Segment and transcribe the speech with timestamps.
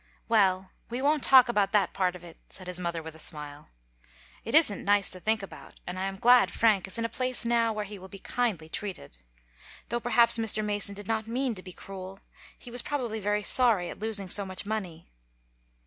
[0.27, 3.69] "Well, we won't talk about that part of it," said his mother with a smile.
[4.43, 7.45] "It isn't nice to think about, and I am glad Frank is in a place
[7.45, 9.19] now where he will be kindly treated.
[9.89, 10.65] Though perhaps Mr.
[10.65, 12.17] Mason did not mean to be cruel.
[12.57, 15.11] He was probably very sorry at losing so much money."